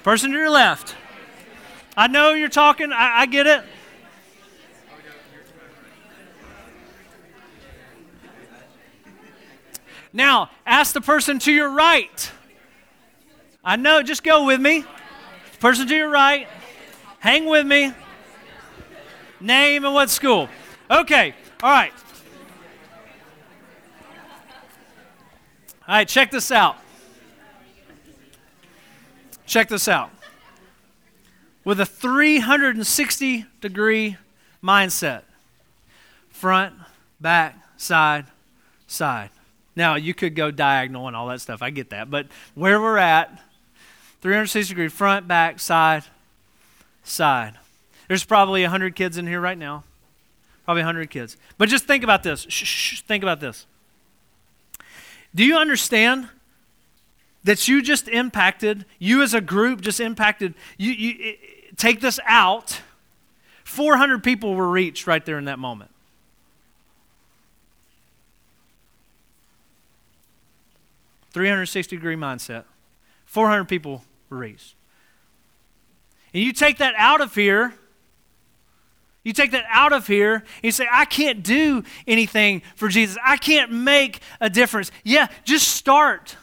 [0.01, 0.95] Person to your left.
[1.95, 3.63] I know you're talking, I, I get it.
[10.11, 12.31] Now, ask the person to your right.
[13.63, 14.85] I know, just go with me.
[15.59, 16.47] Person to your right.
[17.19, 17.93] Hang with me.
[19.43, 20.47] Name and what school?
[20.89, 21.91] Okay, all right.
[25.85, 26.77] All right, check this out.
[29.45, 30.11] Check this out.
[31.65, 34.15] With a 360 degree
[34.63, 35.23] mindset
[36.29, 36.75] front,
[37.19, 38.25] back, side,
[38.87, 39.29] side.
[39.75, 41.61] Now, you could go diagonal and all that stuff.
[41.61, 42.09] I get that.
[42.09, 43.41] But where we're at,
[44.21, 46.03] 360 degree front, back, side,
[47.03, 47.57] side.
[48.13, 49.83] There's probably 100 kids in here right now.
[50.65, 51.35] Probably 100 kids.
[51.57, 52.45] But just think about this.
[52.47, 53.65] Shh, shh, think about this.
[55.33, 56.27] Do you understand
[57.43, 61.37] that you just impacted, you as a group just impacted, you, you
[61.75, 62.81] take this out,
[63.63, 65.89] 400 people were reached right there in that moment.
[71.31, 72.65] Three hundred sixty degree mindset.
[73.25, 74.75] Four hundred people were reached.
[76.31, 77.73] And you take that out of here,
[79.23, 83.17] you take that out of here and you say, I can't do anything for Jesus.
[83.23, 84.91] I can't make a difference.
[85.03, 86.35] Yeah, just start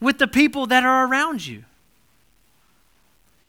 [0.00, 1.64] with the people that are around you.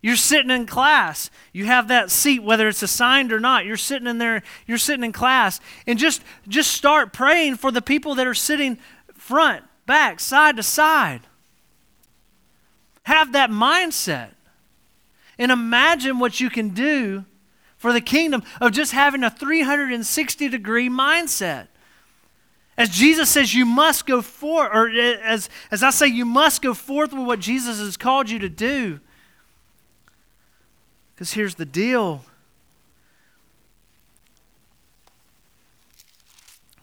[0.01, 1.29] You're sitting in class.
[1.53, 3.65] You have that seat, whether it's assigned or not.
[3.65, 5.59] You're sitting in there, you're sitting in class.
[5.85, 8.79] And just, just start praying for the people that are sitting
[9.13, 11.21] front, back, side to side.
[13.03, 14.31] Have that mindset.
[15.37, 17.25] And imagine what you can do
[17.81, 21.65] for the kingdom of just having a 360 degree mindset.
[22.77, 26.75] As Jesus says, you must go forth, or as, as I say, you must go
[26.75, 28.99] forth with what Jesus has called you to do.
[31.15, 32.23] Because here's the deal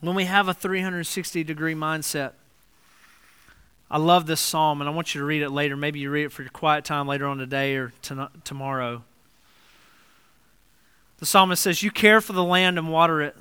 [0.01, 2.33] when we have a 360 degree mindset,
[3.89, 5.77] I love this psalm, and I want you to read it later.
[5.77, 9.05] Maybe you read it for your quiet time later on today or to- tomorrow.
[11.19, 13.37] The psalmist says, You care for the land and water it,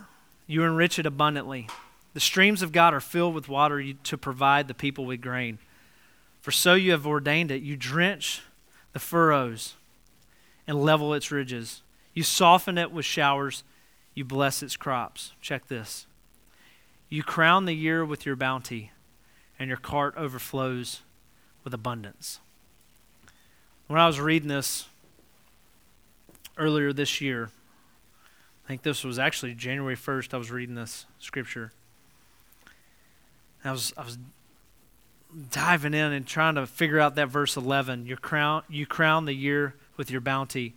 [0.45, 1.67] you enrich it abundantly.
[2.13, 5.59] The streams of God are filled with water to provide the people with grain.
[6.41, 7.61] For so you have ordained it.
[7.61, 8.41] You drench
[8.93, 9.75] the furrows
[10.65, 11.81] and level its ridges.
[12.13, 13.63] You soften it with showers.
[14.15, 15.33] You bless its crops.
[15.41, 16.07] Check this.
[17.09, 18.91] You crown the year with your bounty,
[19.59, 21.01] and your cart overflows
[21.63, 22.39] with abundance.
[23.87, 24.87] When I was reading this
[26.57, 27.49] earlier this year,
[28.67, 31.71] I think this was actually January 1st, I was reading this scripture.
[33.63, 34.17] I was, I was
[35.51, 38.07] diving in and trying to figure out that verse 11.
[38.07, 40.73] You crown, you crown the year with your bounty,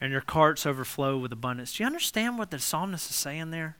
[0.00, 1.76] and your carts overflow with abundance.
[1.76, 3.76] Do you understand what the psalmist is saying there?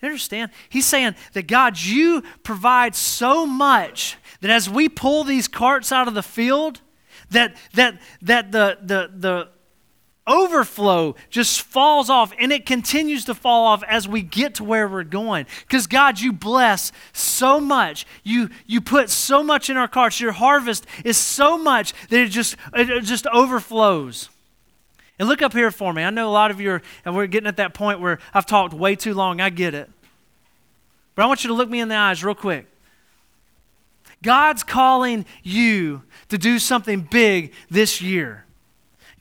[0.00, 0.52] You understand?
[0.70, 6.08] He's saying that God, you provide so much that as we pull these carts out
[6.08, 6.80] of the field,
[7.30, 9.48] that that that the the the
[10.26, 14.88] overflow just falls off and it continues to fall off as we get to where
[14.88, 15.46] we're going.
[15.60, 18.06] Because god you bless so much.
[18.24, 20.20] You you put so much in our carts.
[20.20, 24.30] Your harvest is so much that it just it just overflows.
[25.18, 26.02] And look up here for me.
[26.02, 28.46] I know a lot of you are and we're getting at that point where i've
[28.46, 29.40] talked way too long.
[29.40, 29.90] I get it.
[31.14, 32.66] But i want you to look me in the eyes real quick.
[34.22, 38.45] God's calling you to do something big this year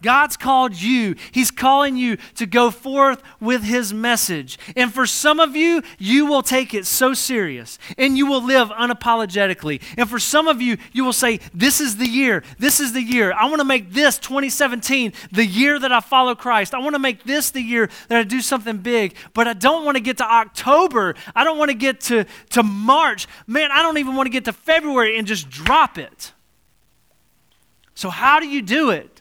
[0.05, 1.15] God's called you.
[1.31, 4.59] He's calling you to go forth with His message.
[4.75, 8.69] And for some of you, you will take it so serious and you will live
[8.69, 9.81] unapologetically.
[9.97, 12.43] And for some of you, you will say, This is the year.
[12.59, 13.33] This is the year.
[13.33, 16.75] I want to make this 2017 the year that I follow Christ.
[16.75, 19.15] I want to make this the year that I do something big.
[19.33, 21.15] But I don't want to get to October.
[21.35, 23.27] I don't want to get to, to March.
[23.47, 26.31] Man, I don't even want to get to February and just drop it.
[27.95, 29.14] So, how do you do it?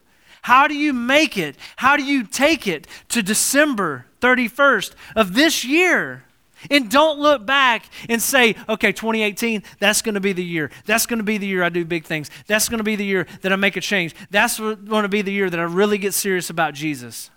[0.44, 1.56] How do you make it?
[1.76, 6.24] How do you take it to December 31st of this year?
[6.70, 10.70] And don't look back and say, okay, 2018, that's going to be the year.
[10.84, 12.30] That's going to be the year I do big things.
[12.46, 14.14] That's going to be the year that I make a change.
[14.30, 17.30] That's going to be the year that I really get serious about Jesus.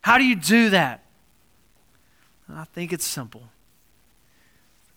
[0.00, 1.04] How do you do that?
[2.52, 3.44] I think it's simple.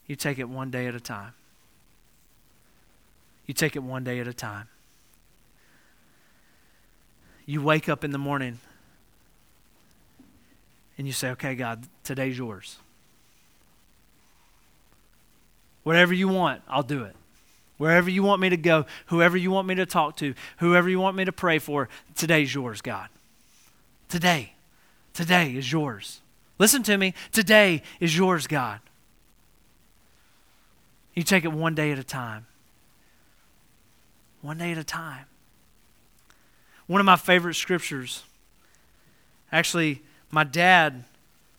[0.08, 1.34] You take it one day at a time.
[3.46, 4.68] You take it one day at a time
[7.50, 8.60] you wake up in the morning
[11.00, 12.78] and you say, okay, God, today's yours.
[15.82, 17.16] Whatever you want, I'll do it.
[17.78, 21.00] Wherever you want me to go, whoever you want me to talk to, whoever you
[21.00, 23.10] want me to pray for, today's yours, God.
[24.10, 24.54] Today.
[25.16, 26.22] Today is yours.
[26.60, 27.16] Listen to me.
[27.32, 28.80] Today is yours, God.
[31.16, 32.46] You take it one day at a time.
[34.44, 35.26] One day at a time.
[36.90, 38.24] One of my favorite scriptures.
[39.52, 41.04] Actually, my dad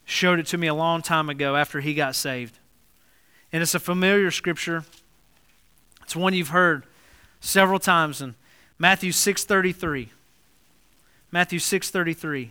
[0.05, 2.59] showed it to me a long time ago after he got saved.
[3.53, 4.85] And it's a familiar scripture.
[6.03, 6.83] It's one you've heard
[7.41, 8.35] several times in
[8.77, 10.09] Matthew 6:33.
[11.31, 12.51] Matthew 6:33.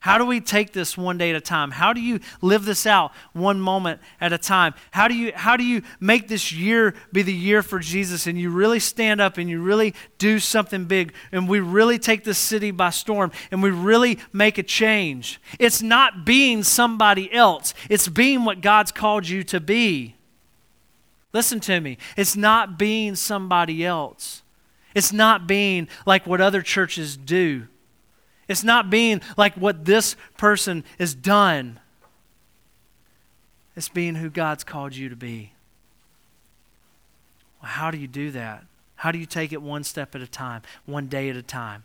[0.00, 1.72] How do we take this one day at a time?
[1.72, 4.74] How do you live this out one moment at a time?
[4.92, 8.38] How do you how do you make this year be the year for Jesus and
[8.38, 12.38] you really stand up and you really do something big and we really take this
[12.38, 15.40] city by storm and we really make a change?
[15.58, 17.74] It's not being somebody else.
[17.90, 20.14] It's being what God's called you to be.
[21.32, 21.98] Listen to me.
[22.16, 24.42] It's not being somebody else.
[24.94, 27.66] It's not being like what other churches do.
[28.48, 31.80] It's not being like what this person has done.
[33.74, 35.52] It's being who God's called you to be.
[37.60, 38.64] Well, how do you do that?
[38.96, 41.84] How do you take it one step at a time, one day at a time?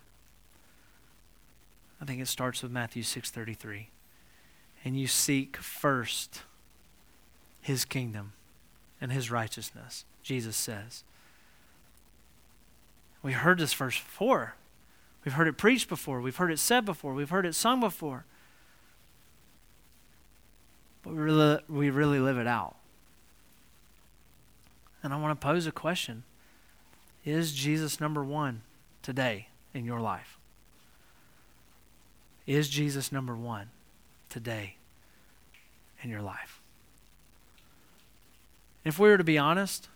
[2.00, 3.88] I think it starts with Matthew 6:33.
[4.84, 6.42] And you seek first
[7.60, 8.32] his kingdom
[9.00, 11.04] and his righteousness, Jesus says.
[13.22, 14.54] We heard this verse before.
[15.24, 16.20] We've heard it preached before.
[16.20, 17.14] We've heard it said before.
[17.14, 18.24] We've heard it sung before.
[21.02, 22.76] But we really, we really live it out.
[25.02, 26.24] And I want to pose a question
[27.24, 28.62] Is Jesus number one
[29.02, 30.38] today in your life?
[32.46, 33.70] Is Jesus number one
[34.28, 34.76] today
[36.02, 36.60] in your life?
[38.84, 39.88] If we were to be honest,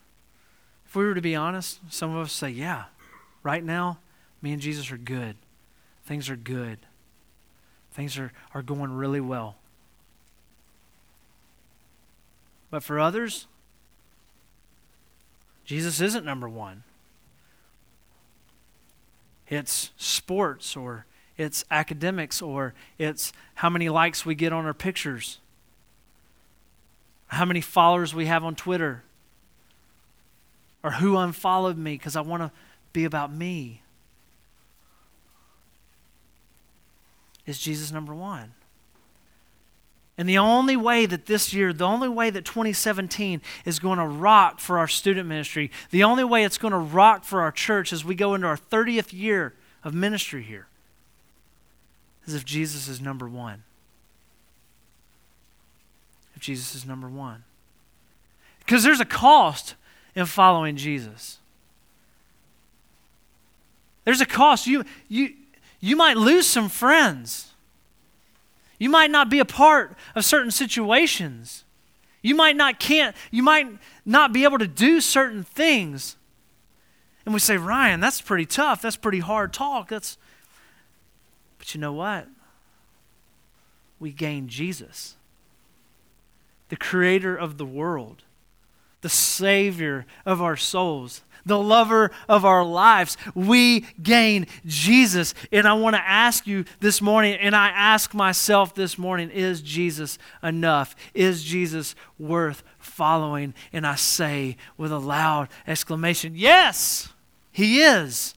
[0.86, 2.84] if we were to be honest, some of us say, yeah,
[3.42, 3.98] right now,
[4.42, 5.36] me and Jesus are good.
[6.04, 6.78] Things are good.
[7.92, 9.56] Things are, are going really well.
[12.70, 13.46] But for others,
[15.64, 16.82] Jesus isn't number one.
[19.48, 21.06] It's sports or
[21.36, 25.38] it's academics or it's how many likes we get on our pictures,
[27.28, 29.02] how many followers we have on Twitter,
[30.82, 32.50] or who unfollowed me because I want to
[32.92, 33.82] be about me.
[37.46, 38.52] Is Jesus number one?
[40.18, 44.06] And the only way that this year, the only way that 2017 is going to
[44.06, 47.92] rock for our student ministry, the only way it's going to rock for our church
[47.92, 50.68] as we go into our 30th year of ministry here,
[52.26, 53.62] is if Jesus is number one.
[56.34, 57.44] If Jesus is number one.
[58.60, 59.74] Because there's a cost
[60.14, 61.38] in following Jesus.
[64.04, 64.66] There's a cost.
[64.66, 65.34] You, you,
[65.86, 67.52] you might lose some friends.
[68.78, 71.64] You might not be a part of certain situations.
[72.22, 73.68] You might not can't you might
[74.04, 76.16] not be able to do certain things.
[77.24, 78.82] And we say, "Ryan, that's pretty tough.
[78.82, 79.88] That's pretty hard talk.
[79.88, 80.18] That's
[81.58, 82.26] But you know what?
[84.00, 85.14] We gain Jesus.
[86.68, 88.24] The creator of the world,
[89.06, 93.16] the savior of our souls, the lover of our lives.
[93.36, 95.32] We gain Jesus.
[95.52, 99.62] And I want to ask you this morning, and I ask myself this morning, is
[99.62, 100.96] Jesus enough?
[101.14, 103.54] Is Jesus worth following?
[103.72, 107.10] And I say with a loud exclamation, yes,
[107.52, 108.34] he is.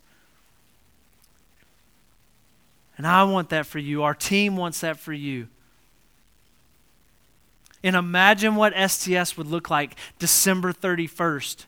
[2.96, 4.04] And I want that for you.
[4.04, 5.48] Our team wants that for you.
[7.84, 11.66] And imagine what STS would look like December 31st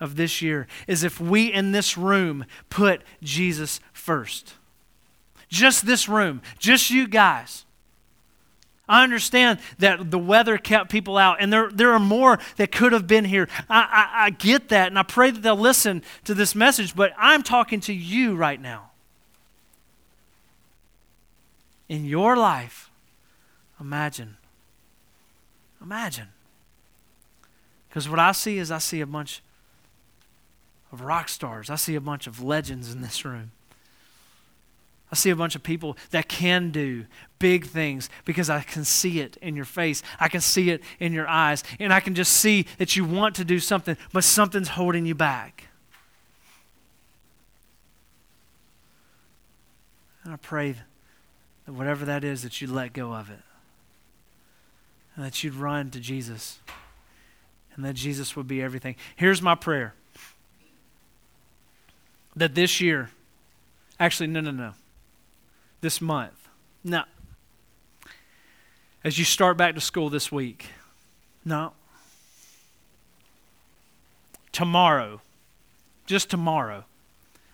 [0.00, 4.54] of this year is if we in this room put Jesus first.
[5.48, 7.64] Just this room, just you guys.
[8.88, 12.92] I understand that the weather kept people out, and there, there are more that could
[12.92, 13.48] have been here.
[13.70, 17.12] I, I, I get that, and I pray that they'll listen to this message, but
[17.16, 18.90] I'm talking to you right now.
[21.88, 22.90] In your life,
[23.80, 24.36] imagine.
[25.84, 26.28] Imagine.
[27.88, 29.42] Because what I see is I see a bunch
[30.90, 31.68] of rock stars.
[31.68, 33.52] I see a bunch of legends in this room.
[35.12, 37.04] I see a bunch of people that can do
[37.38, 40.02] big things because I can see it in your face.
[40.18, 41.62] I can see it in your eyes.
[41.78, 45.14] And I can just see that you want to do something, but something's holding you
[45.14, 45.68] back.
[50.24, 50.76] And I pray
[51.66, 53.40] that whatever that is, that you let go of it.
[55.16, 56.58] And that you'd run to Jesus.
[57.74, 58.96] And that Jesus would be everything.
[59.16, 59.94] Here's my prayer
[62.36, 63.10] that this year,
[63.98, 64.72] actually, no, no, no,
[65.80, 66.48] this month,
[66.82, 67.04] no.
[69.04, 70.66] As you start back to school this week,
[71.44, 71.72] no.
[74.50, 75.20] Tomorrow,
[76.06, 76.84] just tomorrow,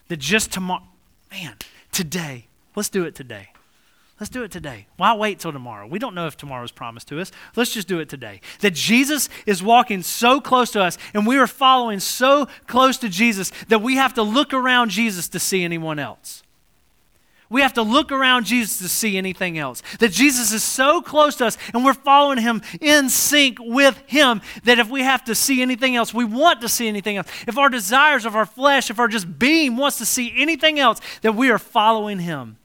[0.08, 0.84] that just tomorrow,
[1.30, 1.56] man,
[1.92, 2.46] today,
[2.76, 3.50] let's do it today.
[4.20, 4.86] Let's do it today.
[4.98, 5.86] Why wait till tomorrow?
[5.86, 7.32] We don't know if tomorrow is promised to us.
[7.56, 8.42] Let's just do it today.
[8.60, 13.08] That Jesus is walking so close to us and we are following so close to
[13.08, 16.42] Jesus that we have to look around Jesus to see anyone else.
[17.48, 19.82] We have to look around Jesus to see anything else.
[20.00, 24.42] That Jesus is so close to us and we're following him in sync with him
[24.64, 27.28] that if we have to see anything else, we want to see anything else.
[27.48, 31.00] If our desires of our flesh, if our just being wants to see anything else,
[31.22, 32.58] that we are following him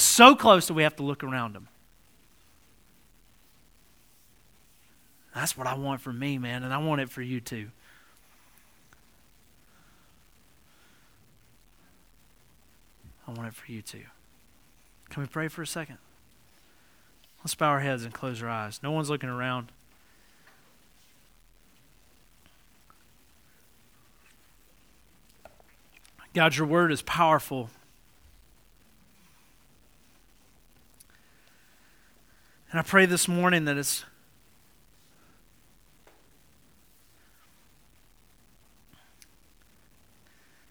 [0.00, 1.68] so close that we have to look around them.
[5.34, 7.68] That's what I want for me, man, and I want it for you too.
[13.26, 14.04] I want it for you too.
[15.10, 15.98] Can we pray for a second?
[17.40, 18.80] Let's bow our heads and close our eyes.
[18.82, 19.70] No one's looking around.
[26.34, 27.70] God, your word is powerful.
[32.70, 34.04] And I pray this morning that it's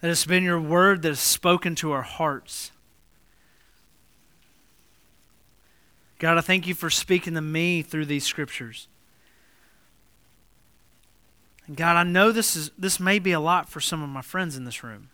[0.00, 2.70] that it's been your word that has spoken to our hearts.
[6.20, 8.88] God, I thank you for speaking to me through these scriptures.
[11.66, 14.22] And God, I know this is this may be a lot for some of my
[14.22, 15.10] friends in this room.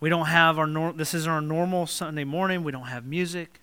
[0.00, 2.64] We don't have our nor- this is our normal Sunday morning.
[2.64, 3.61] We don't have music.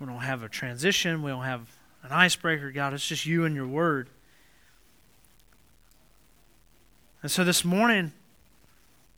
[0.00, 1.22] We don't have a transition.
[1.22, 2.94] We don't have an icebreaker, God.
[2.94, 4.08] It's just you and your word.
[7.22, 8.12] And so this morning,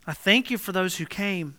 [0.07, 1.57] I thank you for those who came.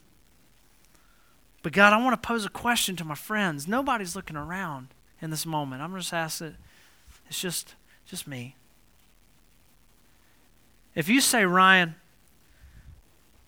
[1.61, 3.65] But God, I want to pose a question to my friends.
[3.65, 4.89] Nobody's looking around
[5.21, 5.82] in this moment.
[5.82, 6.57] I'm just asking,
[7.30, 8.57] it's just, just me.
[10.93, 11.95] If you say, Ryan,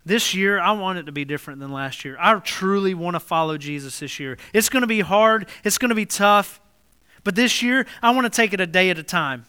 [0.05, 2.15] this year, I want it to be different than last year.
[2.19, 4.37] I truly want to follow Jesus this year.
[4.53, 6.61] It's going to be hard, it's going to be tough,
[7.23, 9.45] but this year, I want to take it a day at a time.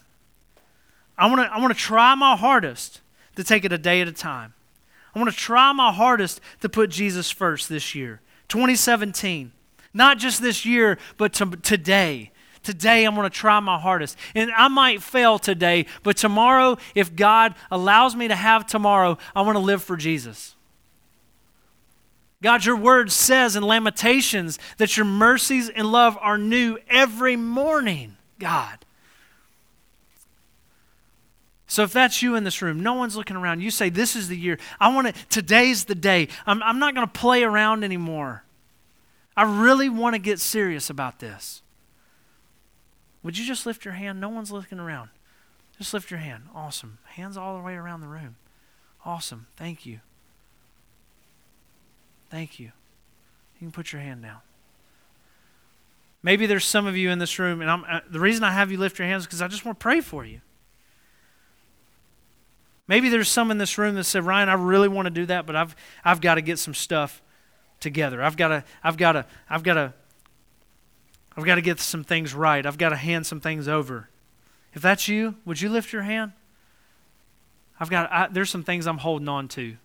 [1.17, 3.01] I want to, I want to try my hardest
[3.35, 4.53] to take it a day at a time.
[5.13, 9.51] I want to try my hardest to put Jesus first this year, 2017.
[9.93, 12.31] Not just this year, but to, today.
[12.63, 14.17] Today, I'm going to try my hardest.
[14.35, 19.41] And I might fail today, but tomorrow, if God allows me to have tomorrow, I
[19.41, 20.55] want to live for Jesus.
[22.41, 28.15] God, your word says in Lamentations that your mercies and love are new every morning,
[28.37, 28.85] God.
[31.67, 33.61] So if that's you in this room, no one's looking around.
[33.61, 34.57] You say, This is the year.
[34.79, 36.29] I want to, today's the day.
[36.45, 38.43] I'm, I'm not going to play around anymore.
[39.35, 41.61] I really want to get serious about this.
[43.23, 44.19] Would you just lift your hand?
[44.21, 45.09] No one's looking around.
[45.77, 46.43] Just lift your hand.
[46.55, 46.97] Awesome.
[47.05, 48.35] Hands all the way around the room.
[49.05, 49.47] Awesome.
[49.55, 49.99] Thank you.
[52.29, 52.71] Thank you.
[53.59, 54.39] You can put your hand down.
[56.23, 58.77] Maybe there's some of you in this room, and uh, the reason I have you
[58.77, 60.41] lift your hands is because I just want to pray for you.
[62.87, 65.45] Maybe there's some in this room that said, Ryan, I really want to do that,
[65.45, 67.21] but I've, I've got to get some stuff
[67.79, 68.21] together.
[68.23, 69.93] I've got to, I've got to, I've got to
[71.37, 72.65] I've got to get some things right.
[72.65, 74.09] I've got to hand some things over.
[74.73, 76.31] If that's you, would you lift your hand?
[77.79, 79.77] I've got I, there's some things I'm holding on to.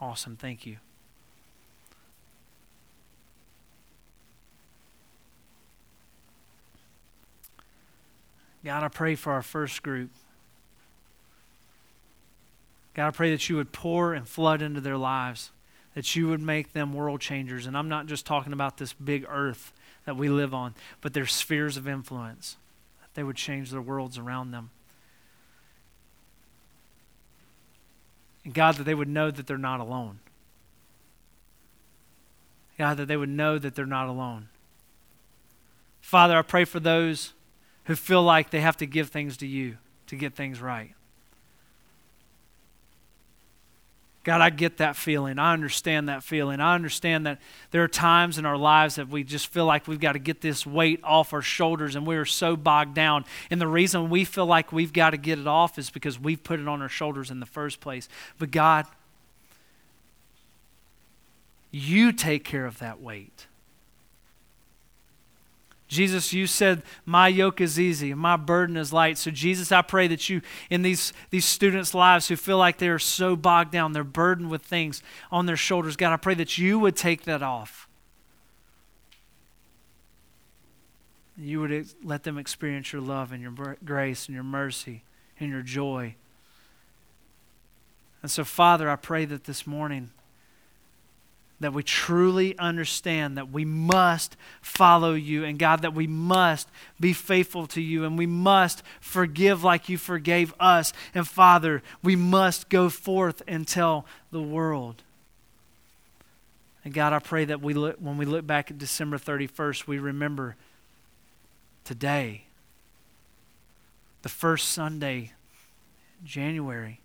[0.00, 0.76] Awesome, thank you.
[8.64, 10.10] God, I pray for our first group.
[12.94, 15.50] God, I pray that you would pour and flood into their lives
[15.94, 17.66] that you would make them world changers.
[17.66, 19.72] And I'm not just talking about this big earth
[20.04, 22.56] that we live on, but their spheres of influence,
[23.00, 24.70] that they would change their worlds around them.
[28.44, 30.20] And God, that they would know that they're not alone.
[32.78, 34.48] God, that they would know that they're not alone.
[36.00, 37.34] Father, I pray for those
[37.84, 39.76] who feel like they have to give things to you
[40.06, 40.94] to get things right.
[44.22, 45.38] God, I get that feeling.
[45.38, 46.60] I understand that feeling.
[46.60, 47.40] I understand that
[47.70, 50.42] there are times in our lives that we just feel like we've got to get
[50.42, 53.24] this weight off our shoulders and we are so bogged down.
[53.50, 56.42] And the reason we feel like we've got to get it off is because we've
[56.42, 58.10] put it on our shoulders in the first place.
[58.38, 58.84] But God,
[61.70, 63.46] you take care of that weight.
[65.90, 69.18] Jesus, you said, My yoke is easy and my burden is light.
[69.18, 72.88] So, Jesus, I pray that you, in these, these students' lives who feel like they
[72.88, 76.56] are so bogged down, they're burdened with things on their shoulders, God, I pray that
[76.56, 77.88] you would take that off.
[81.36, 85.02] You would let them experience your love and your grace and your mercy
[85.40, 86.14] and your joy.
[88.22, 90.10] And so, Father, I pray that this morning,
[91.60, 97.12] that we truly understand that we must follow you, and God, that we must be
[97.12, 100.94] faithful to you, and we must forgive like you forgave us.
[101.14, 105.02] And Father, we must go forth and tell the world.
[106.82, 109.98] And God, I pray that we look, when we look back at December 31st, we
[109.98, 110.56] remember
[111.84, 112.44] today,
[114.22, 115.32] the first Sunday,
[116.24, 117.00] January,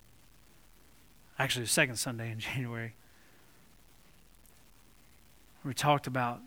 [1.37, 2.93] actually, the second Sunday in January
[5.65, 6.39] we talked about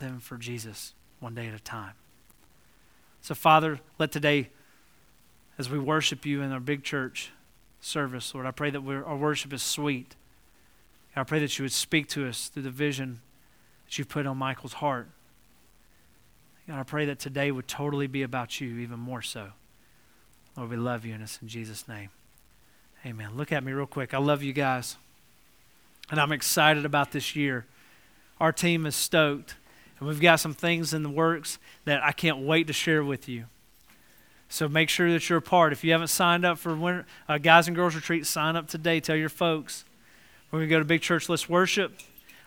[0.00, 1.92] living for Jesus one day at a time.
[3.20, 4.48] So, Father, let today,
[5.58, 7.32] as we worship you in our big church
[7.80, 10.14] service, Lord, I pray that our worship is sweet.
[11.14, 13.20] I pray that you would speak to us through the vision
[13.84, 15.08] that you've put on Michael's heart.
[16.66, 19.48] And I pray that today would totally be about you, even more so.
[20.56, 22.10] Lord, we love you, and it's in Jesus' name.
[23.04, 23.30] Amen.
[23.36, 24.14] Look at me real quick.
[24.14, 24.96] I love you guys.
[26.10, 27.66] And I'm excited about this year
[28.40, 29.54] our team is stoked.
[29.98, 33.28] And we've got some things in the works that I can't wait to share with
[33.28, 33.44] you.
[34.48, 35.72] So make sure that you're a part.
[35.72, 38.98] If you haven't signed up for winter, uh, Guys and Girls Retreat, sign up today.
[38.98, 39.84] Tell your folks.
[40.50, 41.28] We're going to go to Big Church.
[41.28, 41.92] Let's worship.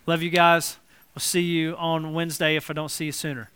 [0.06, 0.78] Love you guys.
[1.16, 3.50] We'll see you on Wednesday if I don't see you sooner.